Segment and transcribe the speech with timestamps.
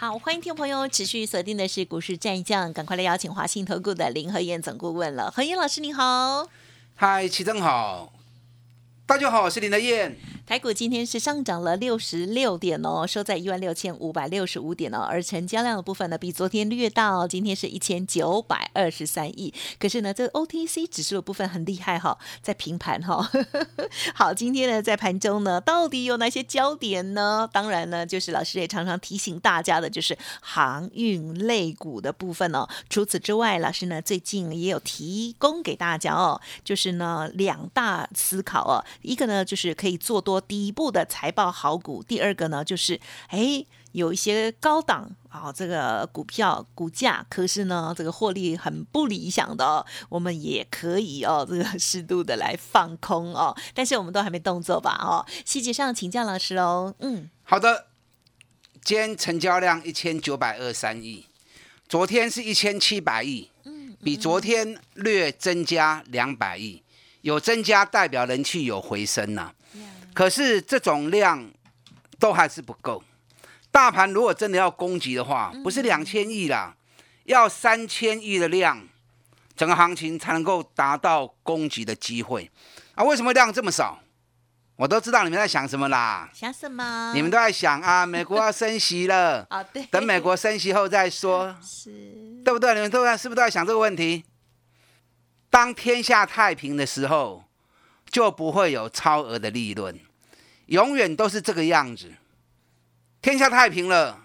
[0.00, 5.30] 好，欢迎听众朋友持续锁定的是股市战将，赶快来邀请华信投顾的林和燕总顾问了。
[5.30, 6.48] 何燕老师您好，
[6.94, 8.10] 嗨，齐正好，
[9.04, 10.16] 大家好，我是林和燕。
[10.50, 19.54] 台股今天是上涨了六十六点哦，收在一万六千五百六十五点哦，而成交量的部分呢，比昨天略大哦，今天是一千九百二十三亿。
[19.78, 23.30] 可是呢，这 OTC 指数的部分很厉害哈，在平盘哈。
[24.12, 27.48] 好，今天呢，在盘中呢，到底有哪些焦点呢？
[27.52, 32.66] 当然呢，就是老师也常常提醒大家的，就是航运类股的部分哦。
[32.88, 40.39] 除此之外，老师呢最近也有提供给大家哦，就是呢两大思考哦，一个呢就是可以做多。
[40.40, 57.86] 第一步的财报好股，第二个呢就是哎有一些高档啊这个股票股价，可是呢这个获利很不理想的，我们也可以哦这个适度的来放空哦， 但是我们都还没动作吧哦，细节上请教老师哦，嗯，好的，
[58.84, 61.26] 今天成交量一千九百二三亿，
[61.88, 66.84] 昨天是一千七百亿，嗯，比昨天略增加两百亿，
[67.22, 69.52] 有增加代表人气有回升呐。
[70.14, 71.50] 可是这种量
[72.18, 73.02] 都还是不够。
[73.70, 76.74] 大盘如果真的要攻击的话，不是两千亿啦，
[77.24, 78.86] 要三千亿的量，
[79.56, 82.50] 整个行情才能够达到攻击的机会。
[82.96, 84.00] 啊，为什么量这么少？
[84.74, 86.28] 我都知道你们在想什么啦。
[86.32, 87.12] 想什么？
[87.14, 89.46] 你们都在想啊，美国要升息了。
[89.50, 89.84] 啊， 对。
[89.84, 91.54] 等美国升息后再说。
[91.62, 91.90] 是。
[92.44, 92.74] 对不对？
[92.74, 94.24] 你们都在是不是都在想这个问题？
[95.50, 97.44] 当天下太平的时候。
[98.10, 99.98] 就不会有超额的利润，
[100.66, 102.12] 永远都是这个样子。
[103.22, 104.20] 天下太平了，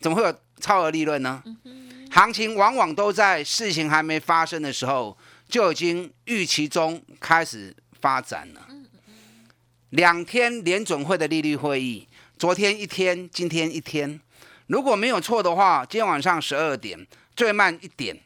[0.00, 1.42] 怎么会有超额利润呢？
[2.10, 5.16] 行情往往都在事情还没发生的时候，
[5.48, 8.68] 就已经预期中开始发展了。
[9.90, 12.08] 两天联准会的利率会议，
[12.38, 14.20] 昨天一天，今天一天，
[14.66, 18.18] 如果没有错的话，今天晚上十二点，最慢一点，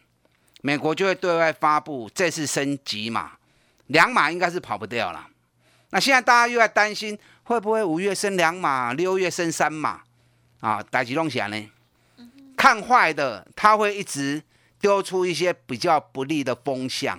[0.62, 3.37] 美国就会对外发布这次升级嘛。
[3.88, 5.28] 两码应该是跑不掉了，
[5.90, 10.02] 那现在大家又在担心会不会五月升两码，六月升三码
[10.60, 10.82] 啊？
[10.82, 11.70] 大吉隆祥呢？
[12.56, 14.42] 看坏的他会一直
[14.80, 17.18] 丢出一些比较不利的风向。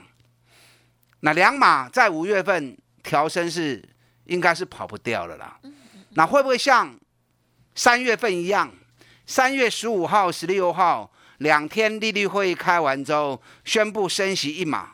[1.22, 3.84] 那两码在五月份调升是
[4.26, 5.60] 应该是跑不掉了啦。
[6.12, 6.96] 那会不会像
[7.74, 8.72] 三月份一样？
[9.26, 14.94] 三月十五号、十六号两天利率会议开完之后，宣布升息一码。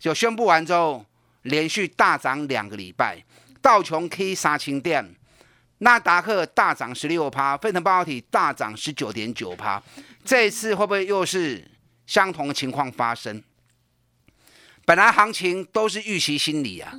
[0.00, 1.04] 就宣布完之后，
[1.42, 3.22] 连续大涨两个礼拜，
[3.60, 5.14] 道琼 K 杀青店，
[5.78, 9.80] 纳达克大涨十六趴，费城半导体大涨十九点九趴。
[10.24, 11.70] 这一次会不会又是
[12.06, 13.42] 相同的情况发生？
[14.86, 16.98] 本来行情都是预期心理啊，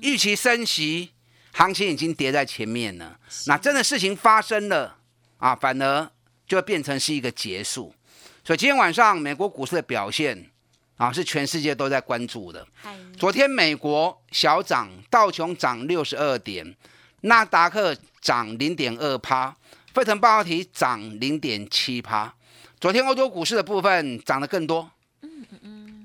[0.00, 1.10] 预期升息，
[1.52, 3.18] 行情已经跌在前面了。
[3.46, 4.98] 那真的事情发生了
[5.38, 6.08] 啊，反而
[6.46, 7.92] 就变成是一个结束。
[8.44, 10.48] 所以今天晚上美国股市的表现。
[10.98, 12.66] 啊，是全世界都在关注的。
[13.16, 16.76] 昨天美国小涨，道琼涨六十二点，
[17.22, 19.56] 纳达克涨零点二趴，
[19.94, 22.34] 费城半导体涨零点七趴。
[22.80, 24.90] 昨天欧洲股市的部分涨得更多。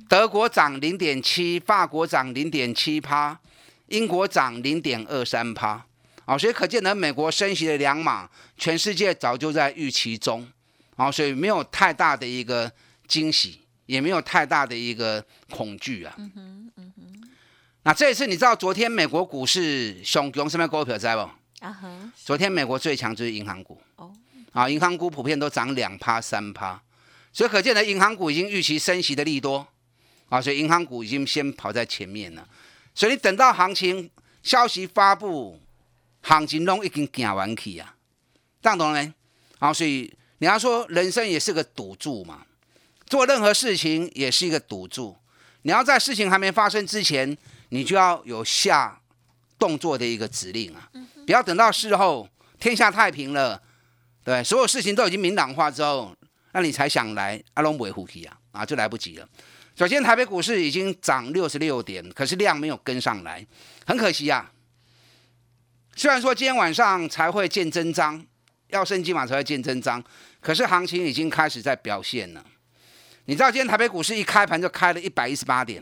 [0.08, 3.40] 德国涨零点七，法国涨零点七趴，
[3.88, 5.84] 英国涨零点二三趴。
[6.25, 10.48] 啊，所以可见呢，美国升息的两码，全世界早就在预期中。
[10.96, 12.72] 啊，所以没有太大的一个
[13.08, 13.62] 惊喜。
[13.85, 16.13] 也没有太大的一个恐惧啊。
[16.17, 17.29] 嗯哼，嗯哼。
[17.83, 21.21] 那这一次你知道昨天美国股市熊熊什么股票在不？
[21.59, 22.11] 啊哈。
[22.16, 23.81] 昨天美国最强就是银行股。
[23.95, 24.13] 哦。
[24.51, 26.79] 啊，银行股普遍都涨两趴三趴，
[27.31, 29.67] 所以可见的银行股已经预期升息的利多
[30.29, 32.47] 啊，所以银行股已经先跑在前面了。
[32.94, 34.09] 所以你等到行情
[34.44, 35.59] 消息发布，
[36.21, 37.95] 行情都已经行完去啊，
[38.62, 39.12] 这样懂了没？
[39.57, 42.45] 啊，所以你要说人生也是个赌注嘛。
[43.13, 45.15] 做任何事情也是一个赌注，
[45.62, 47.38] 你要在事情还没发生之前，
[47.69, 49.00] 你就要有下
[49.60, 50.89] 动作的一个指令啊，
[51.24, 52.27] 不要等到事后
[52.60, 53.62] 天下太平了，
[54.24, 56.12] 对，所有事情都已经明朗化之后，
[56.54, 59.30] 那你才想来阿龙维护皮啊，啊，就来不及了。
[59.75, 63.45] 首先，台北股市已经涨六十六点，可是量没有跟上来，
[63.86, 64.51] 很可惜啊。
[65.95, 68.25] 虽然说今天晚上才会见真章，
[68.69, 70.04] 要升金码才会见真章，
[70.42, 72.44] 可是行情已经开始在表现了。
[73.25, 75.81] 你知道今天台北股市一开盘就开了一百一十八点，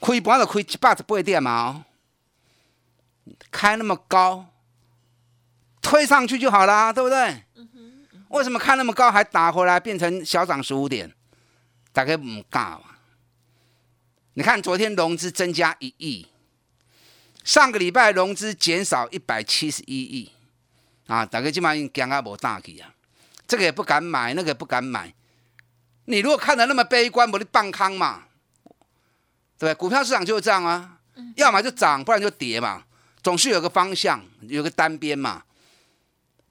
[0.00, 1.84] 开盘就开一百十八点嘛，
[3.50, 4.46] 开那么高，
[5.80, 7.42] 推上去就好啦，对不对？
[8.28, 11.12] 为什么开那么高还打回来变成小涨十五点？
[11.92, 12.96] 大概唔敢嘛？
[14.32, 16.26] 你看昨天融资增加一亿，
[17.44, 20.32] 上个礼拜融资减少一百七十一亿，
[21.06, 22.92] 啊，大概基本上惊啊无大气啊，
[23.46, 25.14] 这个也不敢买，那个也不敢买。
[26.06, 28.24] 你如果看得那么悲观，不是半康嘛？
[29.58, 30.98] 对股票市场就是这样啊，
[31.36, 32.84] 要么就涨，不然就跌嘛，
[33.22, 35.44] 总是有个方向，有个单边嘛。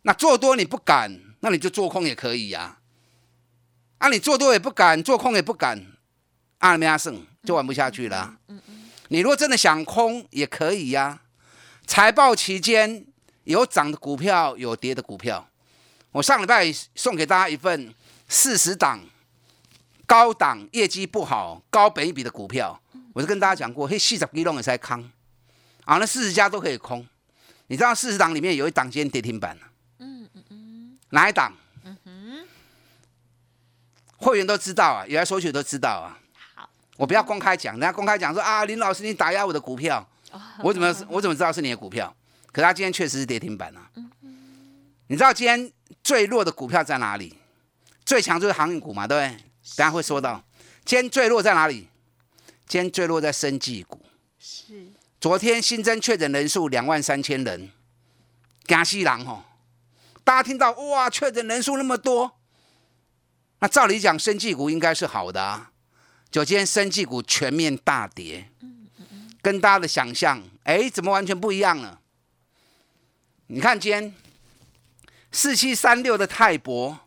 [0.04, 2.78] 那做多你不敢，那你就做空也可以呀。
[4.00, 5.86] 啊，你做多也不敢，做空也不敢，
[6.60, 8.38] 阿弥阿胜就玩不下去了。
[9.10, 11.22] 你如果真的想空也可以呀。
[11.86, 13.06] 财报期间
[13.44, 15.48] 有涨的股票，有跌的股票。
[16.14, 17.94] 我上礼拜送给大家一份
[18.28, 19.02] 四十档
[20.06, 22.80] 高档业绩不好、高本一比的股票，
[23.14, 25.02] 我就跟大家讲过，嘿，四十几弄也在空，
[25.86, 27.06] 啊，那四十家都可以空。
[27.68, 29.58] 你知道四十档里面有一档今天跌停板
[30.00, 31.54] 嗯嗯嗯，哪一档？
[34.18, 36.20] 会员都知道啊，有来索取都知道啊。
[36.56, 40.08] 好，我不要公开讲，人家公开讲说啊，林老师你打压我的股票，
[40.60, 42.16] 我怎么我怎么知道是你的股票？
[42.52, 43.90] 可他今天确实是跌停板啊。
[45.08, 45.72] 你知道今天
[46.04, 47.38] 最弱的股票在哪里？
[48.06, 49.44] 最强就是航运股嘛，对不对？
[49.76, 50.44] 等下会说到，
[50.86, 51.88] 今天坠落在哪里？
[52.68, 54.06] 今天坠落在生技股。
[54.40, 54.92] 是。
[55.20, 57.72] 昨天新增确诊人数两万三千人，
[58.66, 59.44] 加西郎吼，
[60.24, 62.38] 大家听到哇，确诊人数那么多。
[63.60, 65.72] 那照理讲，生技股应该是好的啊，
[66.30, 68.50] 就今天生技股全面大跌，
[69.42, 72.00] 跟大家的想象，哎，怎么完全不一样呢？
[73.48, 74.14] 你看今天
[75.32, 77.00] 四七三六的泰博，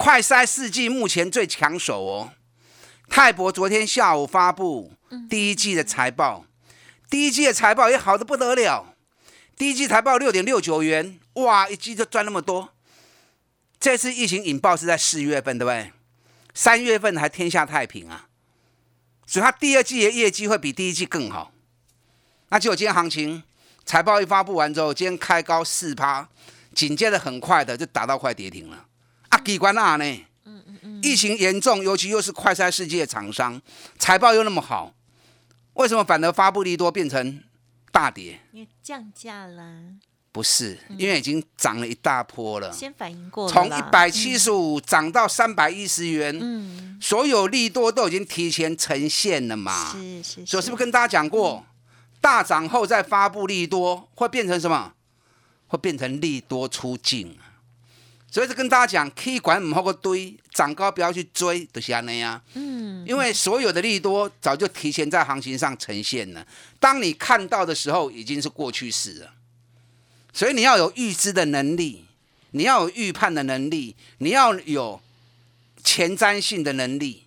[0.00, 2.32] 快筛试剂目前最抢手哦。
[3.10, 4.94] 泰博昨天下午发布
[5.28, 6.46] 第一季的财报，
[7.10, 8.94] 第一季的财报也好的不得了，
[9.58, 12.70] 第一季财报六点六九元，哇，一季就赚那么多。
[13.78, 15.92] 这次疫情引爆是在四月份，对不对？
[16.54, 18.28] 三月份还天下太平啊，
[19.26, 21.52] 所以它第二季的业绩会比第一季更好。
[22.48, 23.42] 那结果今天行情
[23.84, 26.26] 财报一发布完之后，今天开高四趴，
[26.74, 28.86] 紧接着很快的就打到快跌停了。
[29.30, 30.04] 啊，机关啊呢？
[30.44, 31.00] 嗯嗯嗯。
[31.02, 33.60] 疫情严重，尤其又是快餐世界的厂商，
[33.98, 34.92] 财报又那么好，
[35.74, 37.42] 为什么反而发布利多变成
[37.90, 38.38] 大跌？
[38.52, 39.80] 因为降价了。
[40.32, 51.66] 不是，因为已经涨了一大波了，先反应过从一百七十五涨到三百一十元，嗯，所有利多都已经提前呈现了嘛，是是，所以是不是跟大家讲过，
[52.20, 54.92] 大涨后再发布利多会变成什么？
[55.66, 57.49] 会变成利多出境啊！
[58.30, 66.46] 所以是跟大家讲，可以管唔好个堆，涨高不要去追，就是安尼啊，嗯，因为所有的利多早就提前在行情上呈现了，
[66.78, 69.32] 当你看到的时候，已经是过去式了。
[70.32, 72.04] 所以你要有预知的能力，
[72.52, 75.00] 你要有预判的能力，你要有
[75.82, 77.24] 前瞻性的能力，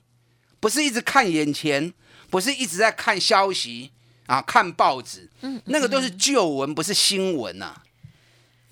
[0.62, 1.94] 不是一直看眼前，
[2.30, 3.92] 不是一直在看消息
[4.26, 7.82] 啊，看报纸，嗯，那个都是旧闻，不是新闻呐。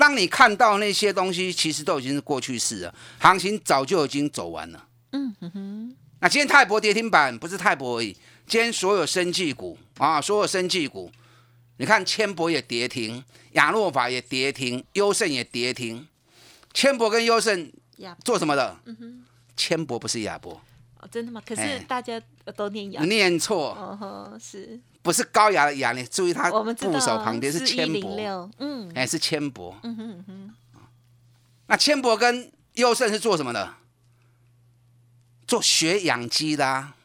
[0.02, 4.88] 当你看到那些东西，其实都已经是过去式了，行情早就已经走完了。
[5.12, 5.96] 嗯哼哼。
[6.20, 8.12] 那今天泰博跌停板不是泰博而已，
[8.48, 11.12] 今天所有生技股啊，所有生技股。
[11.78, 16.08] 你看，千博也跌停，亚诺法也跌停，优胜也跌停。
[16.74, 17.72] 千博跟优胜
[18.26, 18.76] 做什么的？
[18.86, 19.24] 嗯哼，
[19.56, 20.60] 千博不是亚博。
[21.00, 21.40] 哦，真的吗？
[21.46, 22.20] 可是大家
[22.56, 23.04] 都念亚。
[23.04, 23.74] 念错。
[23.76, 24.80] 哦是。
[25.02, 28.50] 不是高雅的雅，你注意它部首旁边是千博。
[28.60, 28.92] 嗯。
[28.94, 29.78] 哎，是千博。
[29.84, 30.56] 嗯哼嗯哼。
[31.68, 33.74] 那千博跟优胜是做什么的？
[35.48, 36.68] 做血氧机的。
[36.68, 36.96] 啊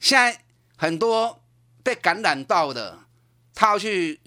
[0.00, 0.40] 现在
[0.76, 1.42] 很多
[1.82, 2.98] 被感染到的。
[3.56, 4.18] 他要去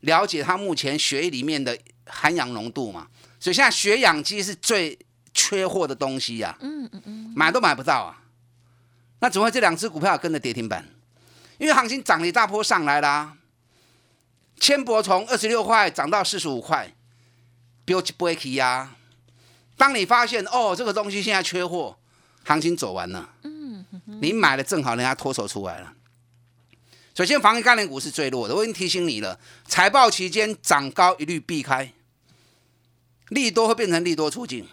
[0.00, 3.08] 了解他目前血液里面的含氧浓度嘛，
[3.40, 4.98] 所以现在血氧机是最
[5.32, 8.22] 缺货的东西呀，嗯嗯嗯，买都买不到啊。
[9.20, 10.86] 那怎么会这两只股票跟着跌停板？
[11.64, 13.38] 因为行情涨了一大波上来啦。
[14.60, 16.92] 千博从二十六块涨到四十五块
[17.86, 18.94] ，build break 呀。
[19.74, 21.96] 当你发现哦，这个东西现在缺货，
[22.44, 23.82] 行情走完了，嗯，
[24.20, 25.94] 你买了正好人家脱手出来了。
[27.14, 28.54] 首先，防疫概念股是最弱的。
[28.54, 31.90] 我已经提醒你了，财报期间涨高一律避开，
[33.30, 34.68] 利多会变成利多出境。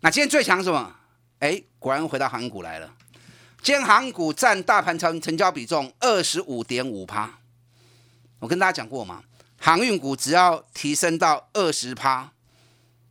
[0.00, 0.94] 那今天最强什么？
[1.38, 2.92] 哎，果然回到航股来了。
[3.62, 7.38] 今天航股占大盘成成交比重二十五点五趴。
[8.38, 9.22] 我跟大家讲过嘛，
[9.58, 12.32] 航运股只要提升到二十趴，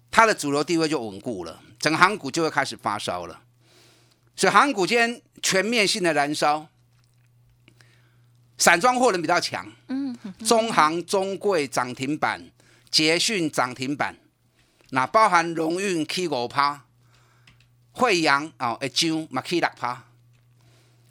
[0.10, 3.42] 它的主流地位就稳固了，整个航股就会开始发烧了。
[4.36, 6.68] 所以航股今天全面性的燃烧。
[8.58, 10.14] 散装货轮比较强，嗯，
[10.46, 12.52] 中航、中贵涨停板，
[12.92, 14.18] 捷讯涨停板，
[14.90, 16.84] 那包含荣运 K 五趴，
[17.92, 20.04] 惠阳哦一涨嘛 K 六趴，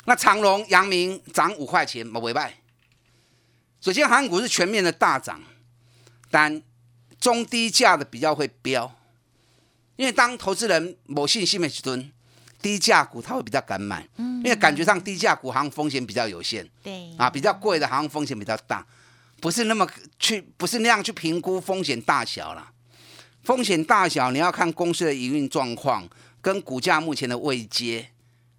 [0.09, 2.55] 那长隆、阳明涨五块钱嘛尾败。
[3.79, 5.39] 首先，航股是全面的大涨，
[6.31, 6.63] 但
[7.21, 8.91] 中低价的比较会飙，
[9.97, 12.11] 因为当投资人某信息没准。
[12.61, 18.85] 低价股他会比较敢买，因为感觉上低价股好像风险比较有限，对啊，比较贵的好像风险比较大，
[19.41, 19.87] 不是那么
[20.19, 22.73] 去不是那样去评估风险大小了。
[23.45, 26.09] 风险大小你要看公司的营运状况
[26.41, 28.11] 跟股价目前的位阶，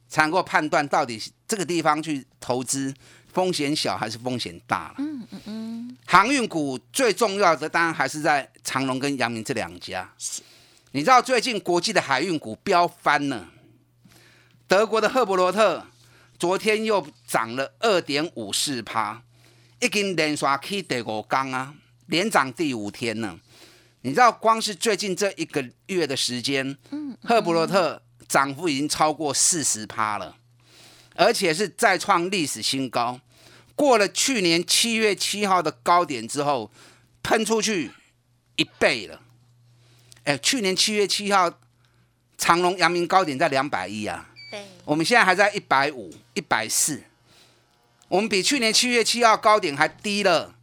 [0.10, 2.94] 才能够判断到底这个地方去投资
[3.32, 4.96] 风险小还是风险大了。
[4.98, 5.98] 嗯嗯嗯。
[6.06, 10.12] 航运股最重要的当然还是在长隆跟阳明这两家。
[10.92, 13.48] 你知道最近国际的海运股飙翻了。
[14.68, 15.86] 德国的赫伯罗特
[16.38, 19.22] 昨天又涨了二点五四趴，
[19.80, 21.74] 已经连刷 K 第五缸啊，
[22.08, 23.40] 连涨第五天了。
[24.02, 26.78] 你知道，光是最近这一个月的时间，
[27.22, 30.38] 赫伯罗特涨幅已经超过四十趴了，
[31.16, 33.20] 而且是再创历史新高。
[33.76, 36.72] 过了去年七月七号的高点之后，
[37.24, 37.92] 喷出去
[38.56, 39.20] 一倍了。
[40.26, 41.52] 哎，去年七月七号
[42.38, 44.30] 长隆、阳明高点在两百一啊。
[44.86, 47.02] 我们现在还在一百五、一百四，
[48.08, 50.56] 我们比去年七月七号高点还低了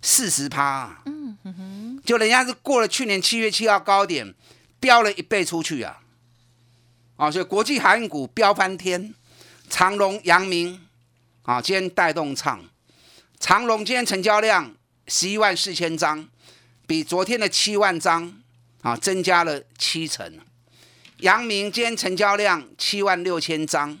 [0.00, 1.02] 四十趴。
[1.06, 4.34] 嗯哼，就人家是过了去年七月七号高点，
[4.78, 6.00] 飙了一倍出去啊！
[7.20, 9.14] 啊，所以国际航运股飙翻天，
[9.68, 10.80] 长隆、阳明
[11.42, 12.58] 啊，今天带动唱。
[13.38, 14.74] 长隆今天成交量
[15.06, 16.26] 十一万四千张，
[16.86, 18.40] 比昨天的七万张
[18.80, 20.32] 啊，增加了七成。
[21.18, 23.98] 阳明今天成交量七万六千张，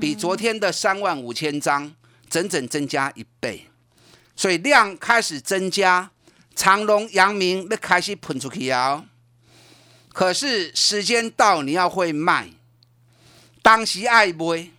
[0.00, 1.94] 比昨天的三万五千张
[2.30, 3.66] 整整增加一倍，
[4.34, 6.10] 所以量开始增加。
[6.56, 9.04] 长隆、阳明要开始喷出去啊！
[10.14, 12.48] 可是时间到，你要会卖。
[13.60, 14.70] 当时爱卖，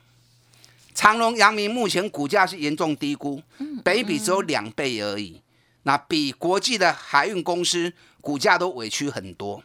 [0.94, 3.44] 长隆、阳明目前股价是严重低估，
[3.84, 5.42] 北比只有两倍而已，
[5.84, 9.62] 那比国际的海运公司股价都委屈很多。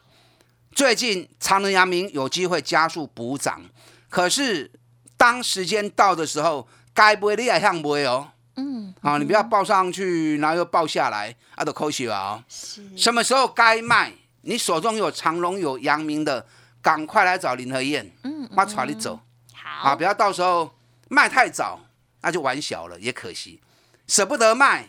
[0.75, 3.63] 最近长隆、阳明有机会加速补涨，
[4.09, 4.69] 可是
[5.17, 8.33] 当时间到的时候，该不会你也像买哦？
[8.57, 12.45] 嗯，啊，你不要报上去，然后又报下来，啊，都扣血啊！
[12.49, 14.13] 是，什么时候该卖？
[14.43, 16.47] 你手中有长隆、有阳明的，
[16.81, 19.21] 赶快来找林和燕，嗯，我带你走。
[19.53, 20.75] 好，啊，不要到时候
[21.09, 21.81] 卖太早，
[22.23, 23.61] 那就玩小了，也可惜，
[24.07, 24.89] 舍不得卖，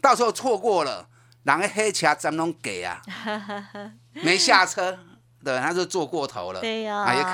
[0.00, 1.08] 到时候错过了，
[1.44, 3.02] 人个黑车怎能给啊？
[4.12, 4.98] 没下车。
[5.44, 7.30] 对，他就做过头了，对呀，啊也可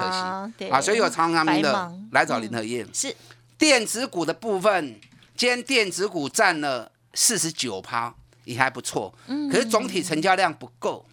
[0.58, 2.86] 惜，啊，所以有长阳明的来找林和燕。
[2.92, 3.12] 是
[3.56, 5.00] 电子股的部分，
[5.34, 9.12] 今天电子股占了四十九趴，也还不错。
[9.26, 11.04] 嗯，可是总体成交量不够，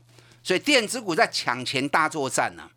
[0.43, 2.69] 所以电子股在抢钱大作战呢。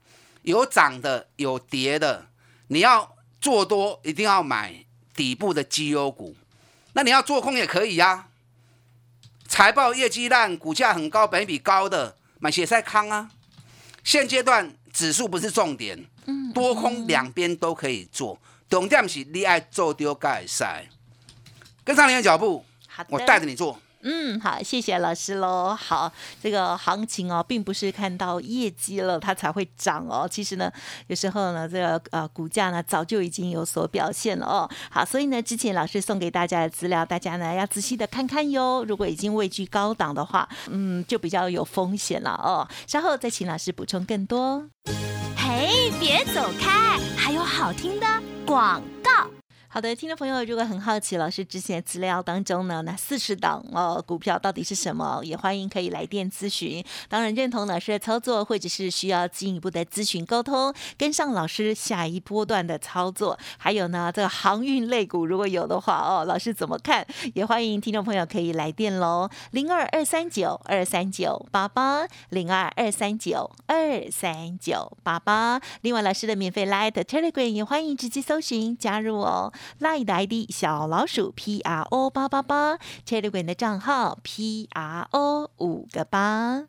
[0.42, 2.26] 有涨的，有跌的，
[2.66, 6.36] 你要做多一定要买底部的绩优股，
[6.92, 8.28] 那你要做空也可以呀。
[9.48, 13.30] 财报业绩烂，股价很高，本比高的买血赛康啊。
[14.02, 16.04] 现阶段指数不是重点，
[16.52, 20.86] 多空两边都可以做，重点是你爱做丢盖赛，
[21.82, 22.62] 跟上你的脚步，
[23.08, 23.80] 我带着你做。
[24.04, 25.74] 嗯，好，谢谢老师喽。
[25.74, 30.28] 好，这个行情哦，并不是看到业绩了它才会涨哦。
[30.30, 30.70] 其实呢，
[31.06, 34.68] 有时候呢，这个呃股价呢早就已经有所表现了哦。
[34.90, 38.84] 好，所以呢，之前老师送给大家的资料，大家呢要仔细的看看哟。
[38.86, 42.68] 如果已经位居高档的话，嗯，就比较有风险了哦。
[42.86, 44.68] 稍后再请老师补充更多。
[45.34, 48.06] 嘿，别走开，还有好听的
[48.44, 49.30] 广告。
[49.74, 56.80] 好的，听众朋友，如果很好奇老师之前资料当中呢，那四十档哦股票到底是什么，也欢迎可以来电咨询。
[57.08, 67.04] 当然认同老师的操作，或者是需要进一步的咨询沟通，跟上老师下一波段的操作，还有呢这个航运类股如果有的话哦，老师怎么看？
[67.34, 75.60] 也欢迎听众朋友可以来电喽，零二二三九二三九八八零二二三九二三九八八。
[75.80, 79.52] 另外老师的免费 Light Telegram 也欢迎直接搜寻加入哦。
[79.78, 86.64] 赖的 ID 小老鼠 P R O 八八八，Telegram 的账号 P R O 五个八。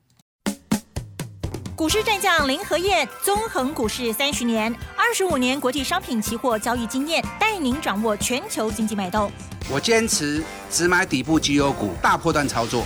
[1.75, 9.29] 股市战将林和燕，纵横股市三十年，二十五年国际商品期货交易经验，带您掌握全球经济脉动。
[9.69, 12.85] 我坚持只买底部绩优股，大波段操作。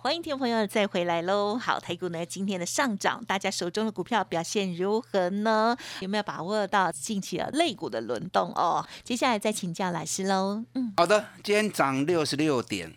[0.00, 1.58] 欢迎听众朋友再回来喽！
[1.58, 5.76] 好，台股呢今天的上涨，大家手中的股票表现如何呢？
[5.98, 8.86] 有没有把握到近期的类股的轮动哦？
[9.02, 10.64] 接下来再请教老师喽。
[10.74, 12.94] 嗯，好的，今天涨六十六点，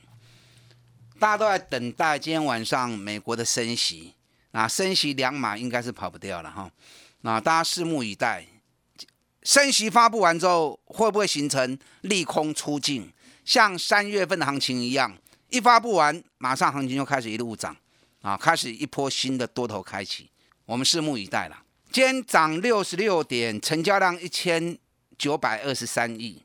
[1.17, 4.13] 大家都在等待今天晚上美国的升息，
[4.51, 6.69] 那升息两码应该是跑不掉了哈。
[7.21, 8.45] 那大家拭目以待，
[9.41, 13.11] 升息发布完之后会不会形成利空出尽，
[13.43, 15.17] 像三月份的行情一样？
[15.51, 17.75] 一发布完，马上行情就开始一路涨，
[18.21, 20.29] 啊，开始一波新的多头开启，
[20.65, 21.63] 我们拭目以待了。
[21.91, 24.77] 今天涨六十六点，成交量一千
[25.17, 26.41] 九百二十三亿。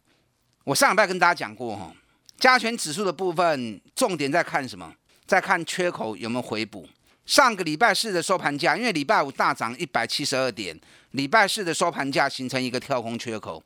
[0.65, 1.95] 我上礼拜跟大家讲过哈，
[2.37, 4.93] 加权指数的部分重点在看什么？
[5.25, 6.89] 在看缺口有没有回补。
[7.25, 10.77] 上个礼拜四的收盘价，因为礼拜五大涨一百七十二点，
[11.13, 13.63] 礼拜四的收盘价形成一个跳空缺口，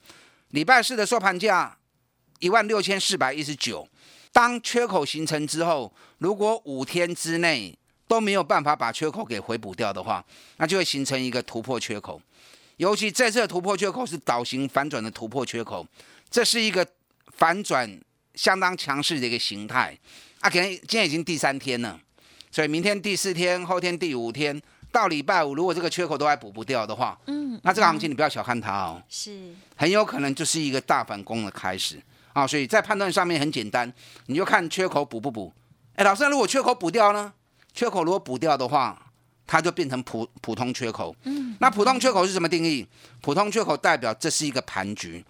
[0.50, 1.78] 礼拜四的收盘价
[2.40, 3.88] 一万六千四百一十九。
[4.32, 10.24] 当缺口形成之后，如果五天之内都没有办法把缺口给回补掉的话，
[10.56, 12.20] 那就会形成一个突破缺口。
[12.76, 15.86] 尤其这次的突破缺口是倒型反转的突破缺口，
[16.30, 16.86] 这是一个
[17.36, 18.00] 反转
[18.34, 19.98] 相当强势的一个形态。
[20.40, 22.00] 啊，可能今天已经第三天了，
[22.50, 24.58] 所以明天第四天，后天第五天，
[24.90, 32.00] 到礼拜五，如果这个缺口都还补不掉的话，嗯，那这个行情你不要小看它哦，是很有可能就是一个大反攻的开始。
[32.40, 33.92] 啊，所以在判断上面很简单，
[34.26, 35.52] 你就看缺口补不补。
[35.96, 37.32] 哎，老师，如果缺口补掉呢？
[37.74, 39.10] 缺口如果补掉的话，
[39.46, 41.14] 它就变成普普通缺口。
[41.24, 42.86] 嗯，那普通缺口是什么定义？
[43.20, 45.22] 普通缺口代表这是一个盘局，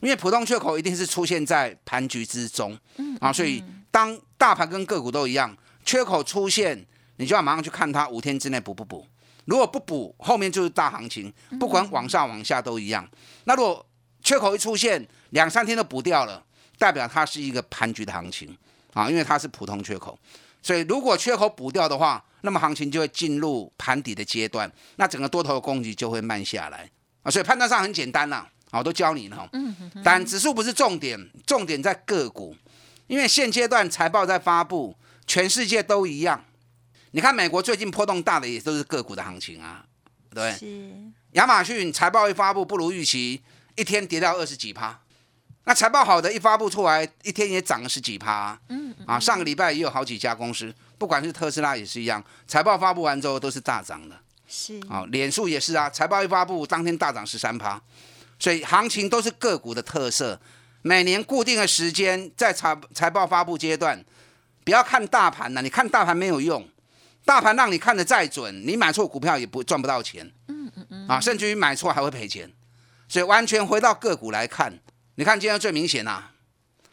[0.00, 2.78] 因为普通缺口一定是出现在盘局之中。
[2.96, 9.06] 嗯，啊，所以当大盘跟个股都一样，缺口出现，你就要马上去看它五天之内补不补。
[9.44, 13.06] 如果不补，后面就是大行情，不管往上往下都一样。
[13.44, 13.84] 那如果
[14.22, 16.42] 缺口一出现，两三天都补掉了，
[16.78, 18.56] 代表它是一个盘局的行情
[18.92, 20.18] 啊，因为它是普通缺口，
[20.62, 26.90] 所以如果缺口补掉的话，那么行情就会进入盘底的阶段，那整个多头的攻击就会慢下来
[27.22, 27.30] 啊。
[27.30, 29.48] 所以判断上很简单啦，好，都教你了。
[29.52, 32.56] 嗯但指数不是重点，重点在个股，
[33.06, 36.44] 因为现阶段财报在发布，全世界都一样。
[37.12, 39.84] 你看美国最近波动大的也都是个股的行情啊，
[40.34, 40.92] 对是。
[41.32, 43.42] 亚马逊财报一发布不如预期。
[43.76, 44.96] 一天跌掉二十几趴，
[45.64, 48.58] 那财报好的一发布出来，一天也涨了十几趴。
[48.68, 54.16] 嗯，啊，上个礼拜也有好几家公司，不管是特斯拉也是一样，财报发布完之后都是大涨的。
[54.46, 57.80] 是，啊，脸书也是啊，财报一发布当天大涨十三趴，
[58.38, 60.38] 所以行情都是个股的特色。
[60.82, 64.04] 每年固定的时间在财财报发布阶段，
[64.64, 66.68] 不要看大盘了，你看大盘没有用，
[67.24, 70.30] 大盘让你看的再准，你买错股票也不赚不到钱。
[70.48, 72.52] 嗯嗯嗯，啊，甚至于买错还会赔钱。
[73.08, 74.78] 所以完全回到个股来看，
[75.16, 76.32] 你看今天最明显啊，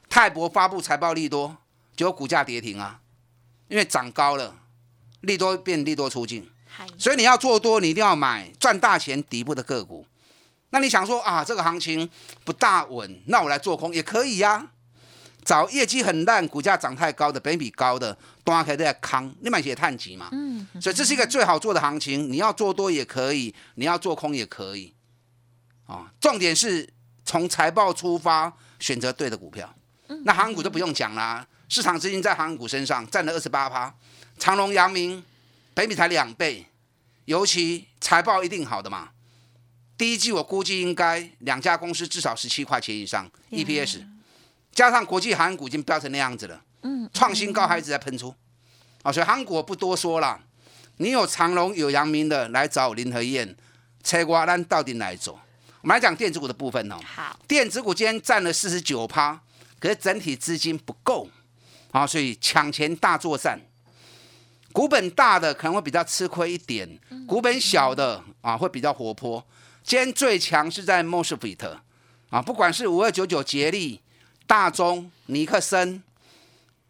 [0.07, 1.57] 泰博发布财报利多，
[1.95, 3.01] 结果股价跌停啊，
[3.67, 4.55] 因为涨高了，
[5.21, 6.47] 利多变利多出境，
[6.99, 10.05] 所以你要做多，你一定要买赚大钱底部的个股。
[10.69, 12.07] 那你想说啊，这个行情
[12.45, 14.69] 不大稳，那我来做空也可以呀。
[15.43, 20.29] 找业绩很烂、股价涨太高的、本比高的，端开在康，你买些碳基嘛。
[20.31, 24.93] 嗯，所以这是一个最好做的行情，你要做多也可以，你要做空也可以。
[25.88, 26.88] 啊，重点是
[27.32, 29.74] 从财报出发，选择对的股票。
[30.26, 33.96] 那航股就不用讲啦，市场资金在航股身上占了二十八趴，
[34.38, 35.24] 长隆、阳明，
[35.74, 36.65] 北米才两倍，
[37.24, 39.12] 尤其财报一定好的嘛。
[39.98, 44.06] 第一季我估计应该两家公司至少十七块钱以上 EPS，
[44.74, 48.36] 加上国际航股已经飙成那样子了，嗯，创新高还一直在喷出。
[49.04, 50.38] 啊，所以航股不多说了，
[50.98, 53.56] 你有长隆有阳明的来找林和燕，
[54.04, 55.39] 车瓜咱到底哪走？
[55.82, 56.96] 我们来讲电子股的部分哦。
[57.04, 59.39] 好，电子股今天占了四十九趴，
[59.80, 61.28] 可是整体资金不够
[61.91, 63.60] 啊，所以抢钱大作战。
[64.72, 69.46] 股本大的可能会比较吃亏一点，股本小的啊会比较活泼。
[69.84, 71.78] 今天最强是在 Mosfet
[72.30, 74.00] 啊，不管是五二九九捷力、
[74.48, 76.02] 大中、尼克森、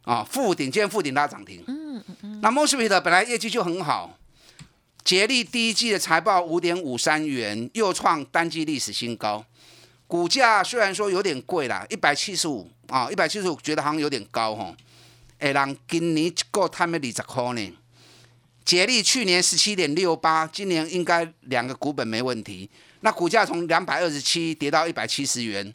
[0.03, 1.63] 啊，富鼎今天富鼎拉涨停。
[1.65, 2.41] 嗯嗯嗯。
[2.41, 4.15] 那 m o s f e t 本来业绩就很好，
[5.03, 9.43] 捷力第一季的财报五点五三元，又创单季历史新高。
[10.07, 14.75] 股价虽然说有点贵啦，一百七十五啊，一百七十五觉得好像有点高哈。
[15.39, 17.73] 哎，让今年一个他们二十块呢。
[18.63, 22.69] 捷力去年十七点六八，今年应该两个股本没问题。
[22.99, 25.73] 那股价从两百二十七跌到一百七十元，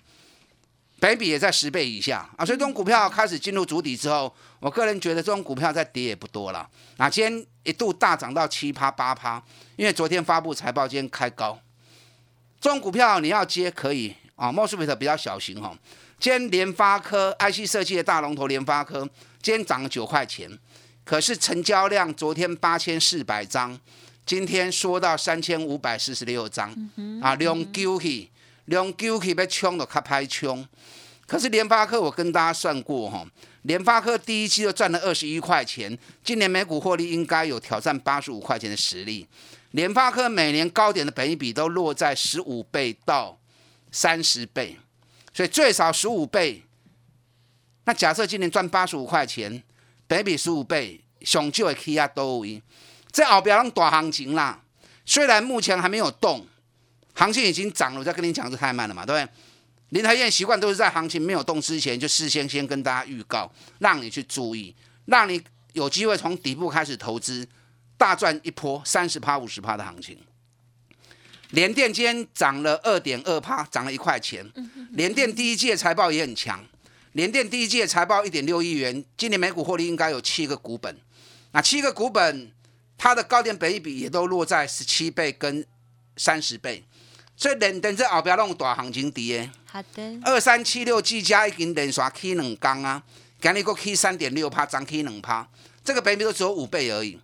[1.00, 2.46] 北比也在十倍以下啊。
[2.46, 4.32] 所以这种股票开始进入主底之后，
[4.66, 6.68] 我个人觉得这种股票再跌也不多了。
[6.96, 9.40] 那今天一度大涨到七趴八趴，
[9.76, 11.56] 因为昨天发布财报，今天开高。
[12.60, 15.72] 这种股票你要接可以啊，莫斯比特比较小型哈。
[16.18, 19.08] 今天联发科 IC 设计的大龙头联发科，
[19.40, 20.50] 今天涨了九块钱。
[21.04, 23.78] 可是成交量昨天八千四百张，
[24.26, 26.74] 今天缩到三千五百四十六张，
[27.22, 28.32] 啊，两九起，
[28.64, 30.66] 两九起被冲的卡拍冲。
[31.24, 33.24] 可是联发科我跟大家算过哈，
[33.66, 39.26] 联发科第一期就赚了二十一块钱，今年每股获利应该有挑战八十五块钱的实力。
[39.72, 43.38] 联发科每年高点的本益比都落在十五倍到
[43.90, 44.78] 三十倍，
[45.34, 46.62] 所以最少十五倍。
[47.84, 49.62] 那假设今年赚八十五块钱。
[50.08, 52.62] 百比十五倍，上就会起亚多位，
[53.10, 54.62] 这后边拢大行情啦。
[55.04, 56.46] 虽然目前还没有动，
[57.12, 57.98] 行情已经涨了。
[57.98, 59.32] 我再跟你讲，这太慢了嘛，对不对？
[59.96, 64.74] 林台燕习惯都是在行情没有动之前，就事先先跟大家预告，让你去注意，
[65.06, 67.48] 让你有机会从底部开始投资，
[67.96, 70.18] 大赚一波三十趴、五十趴的行情。
[71.52, 74.46] 联电今天涨了二点二趴，涨了一块钱。
[74.90, 76.62] 联电第一届财报也很强。
[77.12, 80.94] 联电第一季财报一点六亿元，今年每股获利应该有七个股本，
[81.52, 82.52] 那七个股本，
[82.98, 85.64] 它的高点本益比也都落在十七倍跟
[86.18, 86.84] 三十倍，
[87.36, 89.50] 所以连等这后边弄大行情跌。
[89.66, 90.20] 好的。
[90.24, 93.02] 二三七六 G 加已经连续起两缸啊，
[93.40, 95.46] 今日个起三点六趴，涨起两趴，
[95.84, 97.20] 这个本益比都只有五倍而已。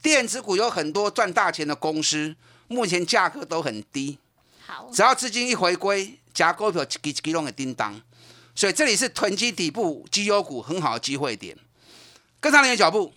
[0.00, 2.34] 电子股有很多赚大钱的公司，
[2.68, 4.18] 目前价格都很低。
[4.66, 4.90] 好。
[4.92, 8.00] 只要资金一回归，加股票一支一支拢会叮当。
[8.54, 11.56] 所以这里是囤积底部绩优股很好的机会点，
[12.40, 13.12] 跟上你的脚步。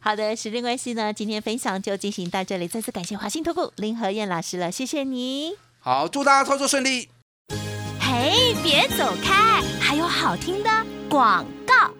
[0.00, 2.68] 好的，时间关系呢，今天分享就进行到这里。
[2.68, 5.54] 再次感谢华兴投顾林和燕老师了，谢谢你。
[5.80, 7.08] 好，祝大家操作顺利。
[8.00, 10.70] 嘿，别走开，还有好听的
[11.10, 11.90] 广告。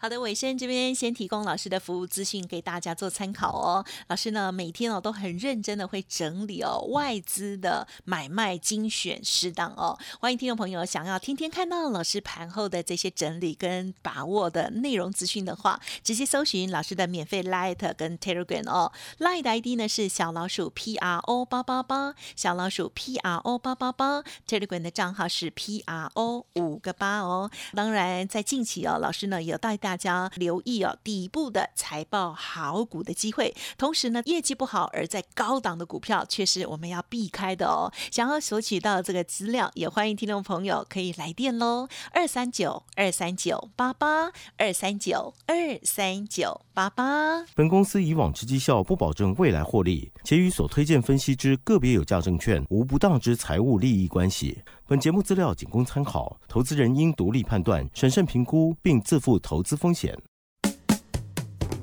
[0.00, 3.84] 好的，尾声这边先提供老师的服务资讯给大家做参考哦。
[4.06, 9.98] 老师呢每天哦都很认真的会整理哦外资的买卖精选适当哦。
[10.20, 18.92] 欢迎听众朋友想要天天看到老师盘后的这些整理跟把握的内容资讯的话，直接搜寻老师的免费 Light 跟 Telegram 哦。
[19.18, 26.46] Light 的 ID 呢是小老鼠 P R O 八八八，小老鼠 P R O 八八八，Telegram 的账号是 P R O
[26.54, 27.50] 五个八哦。
[27.74, 37.90] 当然在近期哦，老师呢有带大大家留意哦，底部的财报好股的机会，同时呢，业绩不好而在高档的股票，却是我们要避开的哦。
[38.10, 47.46] 想要索取到这个资料，也欢迎听众朋友可以来电喽，二三九二三九八八二三九二三九八八。
[47.54, 54.58] 本公司以往之绩效不保证未来获利，且与所推荐分析之个别有价证券无不当之财务利益关系。
[54.90, 60.18] 本节目资料仅供参考，投资人应独立判断、审慎评估，并自负投资风险。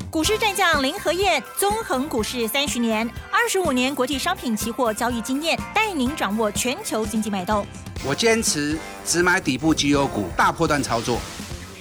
[0.09, 7.63] 股市战将林和燕，纵横股市三十年，二十五年国际商品期货交易经验，带您掌握全球经济脉动。
[8.03, 11.19] 我坚持只买底部绩优股，大波段操作。